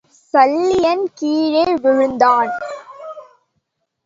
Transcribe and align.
சல்லியன் 0.33 1.05
கீழே 1.15 1.65
விழுந்தான். 1.75 2.51